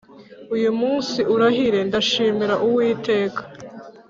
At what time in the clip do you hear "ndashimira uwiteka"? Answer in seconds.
1.87-3.41